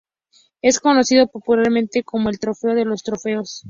[0.63, 3.59] Es conocido popularmente como "el trofeo de los trofeos".